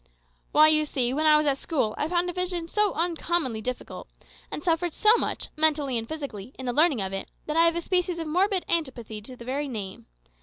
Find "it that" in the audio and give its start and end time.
7.13-7.55